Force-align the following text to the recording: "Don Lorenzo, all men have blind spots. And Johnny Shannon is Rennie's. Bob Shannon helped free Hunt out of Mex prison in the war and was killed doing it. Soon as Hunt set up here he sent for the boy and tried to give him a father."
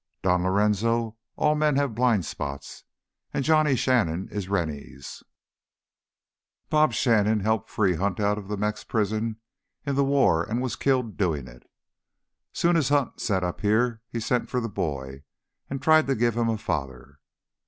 "Don 0.23 0.41
Lorenzo, 0.43 1.15
all 1.35 1.53
men 1.53 1.75
have 1.75 1.93
blind 1.93 2.25
spots. 2.25 2.85
And 3.35 3.45
Johnny 3.45 3.75
Shannon 3.75 4.29
is 4.29 4.49
Rennie's. 4.49 5.21
Bob 6.71 6.93
Shannon 6.93 7.41
helped 7.41 7.69
free 7.69 7.93
Hunt 7.93 8.19
out 8.19 8.39
of 8.39 8.49
Mex 8.57 8.83
prison 8.83 9.35
in 9.85 9.93
the 9.93 10.03
war 10.03 10.43
and 10.43 10.59
was 10.59 10.75
killed 10.75 11.17
doing 11.17 11.47
it. 11.47 11.69
Soon 12.51 12.77
as 12.77 12.89
Hunt 12.89 13.19
set 13.21 13.43
up 13.43 13.61
here 13.61 14.01
he 14.09 14.19
sent 14.19 14.49
for 14.49 14.59
the 14.59 14.67
boy 14.69 15.21
and 15.69 15.79
tried 15.79 16.07
to 16.07 16.15
give 16.15 16.35
him 16.35 16.49
a 16.49 16.57
father." 16.57 17.19